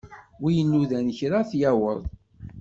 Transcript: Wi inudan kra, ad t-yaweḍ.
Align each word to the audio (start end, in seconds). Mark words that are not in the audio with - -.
Wi 0.41 0.51
inudan 0.61 1.07
kra, 1.17 1.37
ad 1.41 1.47
t-yaweḍ. 1.49 2.01